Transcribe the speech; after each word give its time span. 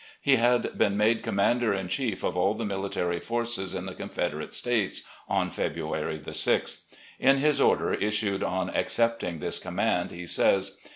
He 0.19 0.37
had 0.37 0.75
been 0.79 0.97
made 0.97 1.21
commander 1.21 1.75
in 1.75 1.87
chief 1.87 2.23
of 2.23 2.35
all 2.35 2.55
the 2.55 2.65
military 2.65 3.19
forces 3.19 3.75
in 3.75 3.85
the 3.85 3.93
Confederate 3.93 4.51
States 4.51 5.03
on 5.29 5.51
February 5.51 6.17
6th. 6.17 6.85
In 7.19 7.37
his 7.37 7.61
order 7.61 7.93
issued 7.93 8.41
on 8.41 8.71
accepting 8.71 9.37
this 9.37 9.59
command 9.59 10.09
he 10.09 10.25
says 10.25 10.79